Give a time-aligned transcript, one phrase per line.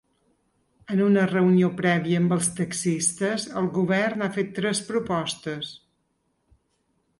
[0.93, 5.73] En una reunió prèvia amb els taxistes, el govern ha fet tres propostes.